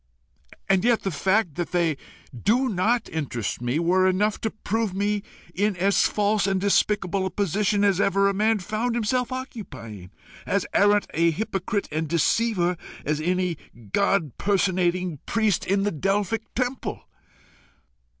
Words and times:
And 0.67 0.83
yet 0.83 1.03
the 1.03 1.11
fact 1.11 1.53
that 1.57 1.73
they 1.73 1.95
do 2.35 2.69
not 2.69 3.07
interest 3.07 3.61
me, 3.61 3.77
were 3.77 4.07
enough 4.07 4.41
to 4.41 4.49
prove 4.49 4.95
me 4.95 5.21
in 5.53 5.75
as 5.75 6.07
false 6.07 6.47
and 6.47 6.59
despicable 6.59 7.23
a 7.27 7.29
position 7.29 7.83
as 7.83 8.01
ever 8.01 8.33
man 8.33 8.57
found 8.57 8.95
himself 8.95 9.31
occupying 9.31 10.09
as 10.43 10.65
arrant 10.73 11.05
a 11.13 11.29
hypocrite 11.29 11.87
and 11.91 12.07
deceiver 12.09 12.77
as 13.05 13.21
any 13.21 13.59
god 13.93 14.39
personating 14.39 15.19
priest 15.27 15.67
in 15.67 15.83
the 15.83 15.91
Delphic 15.91 16.51
temple. 16.55 17.07